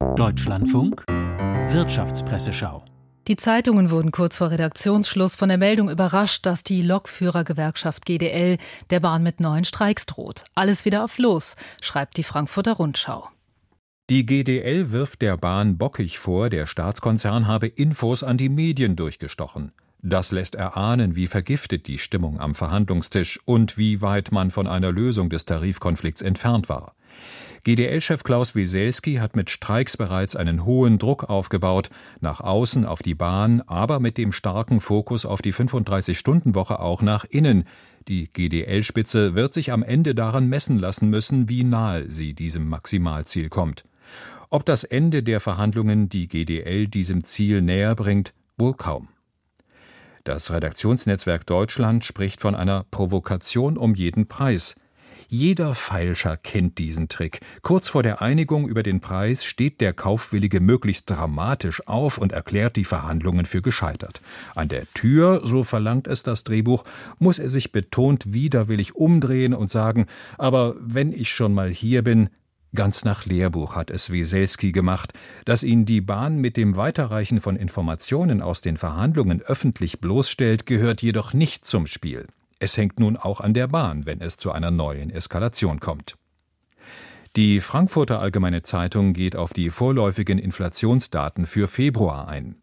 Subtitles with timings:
[0.00, 2.84] Deutschlandfunk Wirtschaftspresseschau
[3.28, 8.56] die Zeitungen wurden kurz vor Redaktionsschluss von der Meldung überrascht, dass die Lokführergewerkschaft GDL
[8.88, 10.44] der Bahn mit neuen Streiks droht.
[10.54, 13.28] Alles wieder auf Los, schreibt die Frankfurter Rundschau.
[14.08, 19.70] Die GDL wirft der Bahn bockig vor, der Staatskonzern habe Infos an die Medien durchgestochen.
[20.02, 24.90] Das lässt erahnen, wie vergiftet die Stimmung am Verhandlungstisch und wie weit man von einer
[24.90, 26.94] Lösung des Tarifkonflikts entfernt war.
[27.64, 31.90] GDL-Chef Klaus Wieselski hat mit Streiks bereits einen hohen Druck aufgebaut,
[32.20, 37.24] nach außen auf die Bahn, aber mit dem starken Fokus auf die 35-Stunden-Woche auch nach
[37.24, 37.64] innen.
[38.08, 43.50] Die GDL-Spitze wird sich am Ende daran messen lassen müssen, wie nahe sie diesem Maximalziel
[43.50, 43.84] kommt.
[44.48, 49.08] Ob das Ende der Verhandlungen die GDL diesem Ziel näher bringt, wohl kaum.
[50.24, 54.76] Das Redaktionsnetzwerk Deutschland spricht von einer Provokation um jeden Preis.
[55.32, 57.38] Jeder Feilscher kennt diesen Trick.
[57.62, 62.74] Kurz vor der Einigung über den Preis steht der Kaufwillige möglichst dramatisch auf und erklärt
[62.74, 64.20] die Verhandlungen für gescheitert.
[64.56, 66.82] An der Tür, so verlangt es das Drehbuch,
[67.20, 70.06] muss er sich betont widerwillig umdrehen und sagen,
[70.36, 72.28] aber wenn ich schon mal hier bin,
[72.72, 75.12] Ganz nach Lehrbuch hat es Wieselski gemacht,
[75.44, 81.02] dass ihn die Bahn mit dem Weiterreichen von Informationen aus den Verhandlungen öffentlich bloßstellt, gehört
[81.02, 82.26] jedoch nicht zum Spiel.
[82.60, 86.16] Es hängt nun auch an der Bahn, wenn es zu einer neuen Eskalation kommt.
[87.34, 92.56] Die Frankfurter Allgemeine Zeitung geht auf die vorläufigen Inflationsdaten für Februar ein.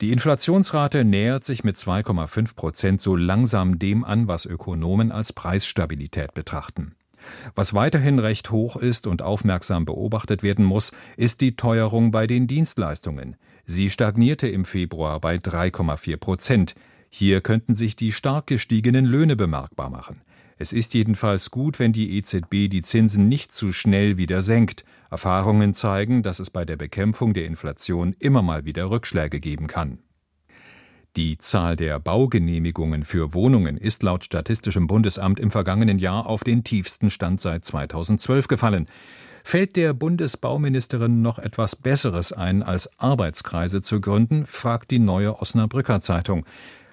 [0.00, 6.34] Die Inflationsrate nähert sich mit 2,5 Prozent so langsam dem an, was Ökonomen als Preisstabilität
[6.34, 6.96] betrachten.
[7.54, 12.46] Was weiterhin recht hoch ist und aufmerksam beobachtet werden muss, ist die Teuerung bei den
[12.46, 13.36] Dienstleistungen.
[13.66, 16.74] Sie stagnierte im Februar bei 3,4 Prozent.
[17.10, 20.22] Hier könnten sich die stark gestiegenen Löhne bemerkbar machen.
[20.58, 24.84] Es ist jedenfalls gut, wenn die EZB die Zinsen nicht zu schnell wieder senkt.
[25.10, 29.98] Erfahrungen zeigen, dass es bei der Bekämpfung der Inflation immer mal wieder Rückschläge geben kann.
[31.16, 36.62] Die Zahl der Baugenehmigungen für Wohnungen ist laut Statistischem Bundesamt im vergangenen Jahr auf den
[36.62, 38.86] tiefsten Stand seit 2012 gefallen.
[39.42, 46.00] Fällt der Bundesbauministerin noch etwas Besseres ein, als Arbeitskreise zu gründen, fragt die neue Osnabrücker
[46.00, 46.44] Zeitung.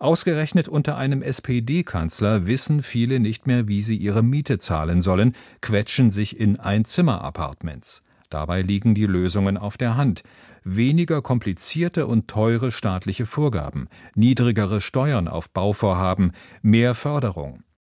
[0.00, 6.10] Ausgerechnet unter einem SPD-Kanzler wissen viele nicht mehr, wie sie ihre Miete zahlen sollen, quetschen
[6.10, 8.02] sich in Einzimmer-Appartements.
[8.30, 10.22] Dabei liegen die Lösungen auf der Hand.
[10.62, 16.32] Weniger komplizierte und teure staatliche Vorgaben, niedrigere Steuern auf Bauvorhaben,
[16.62, 17.64] mehr Förderung.